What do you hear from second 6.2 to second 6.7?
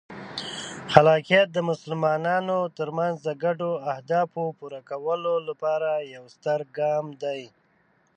ستر